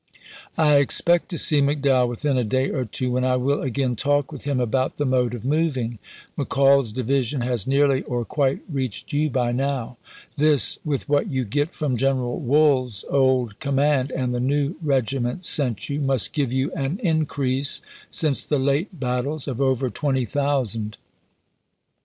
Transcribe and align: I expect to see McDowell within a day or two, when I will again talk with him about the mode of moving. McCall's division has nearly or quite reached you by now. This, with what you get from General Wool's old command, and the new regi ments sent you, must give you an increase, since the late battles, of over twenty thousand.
I 0.57 0.77
expect 0.77 1.29
to 1.29 1.37
see 1.37 1.61
McDowell 1.61 2.09
within 2.09 2.35
a 2.35 2.43
day 2.43 2.71
or 2.71 2.85
two, 2.85 3.11
when 3.11 3.23
I 3.23 3.35
will 3.35 3.61
again 3.61 3.95
talk 3.95 4.31
with 4.31 4.45
him 4.45 4.59
about 4.59 4.97
the 4.97 5.05
mode 5.05 5.35
of 5.35 5.45
moving. 5.45 5.99
McCall's 6.35 6.91
division 6.91 7.41
has 7.41 7.67
nearly 7.67 8.01
or 8.05 8.25
quite 8.25 8.61
reached 8.67 9.13
you 9.13 9.29
by 9.29 9.51
now. 9.51 9.97
This, 10.37 10.79
with 10.83 11.07
what 11.07 11.29
you 11.29 11.45
get 11.45 11.75
from 11.75 11.97
General 11.97 12.39
Wool's 12.39 13.05
old 13.11 13.59
command, 13.59 14.09
and 14.11 14.33
the 14.33 14.39
new 14.39 14.75
regi 14.81 15.19
ments 15.19 15.47
sent 15.47 15.87
you, 15.87 16.01
must 16.01 16.33
give 16.33 16.51
you 16.51 16.71
an 16.71 16.99
increase, 17.03 17.79
since 18.09 18.43
the 18.43 18.57
late 18.57 18.99
battles, 18.99 19.47
of 19.47 19.61
over 19.61 19.87
twenty 19.91 20.25
thousand. 20.25 20.97